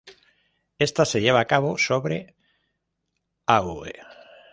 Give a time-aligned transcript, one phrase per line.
[0.79, 2.35] Esta se lleva a cabo sobre
[3.45, 3.83] "Av.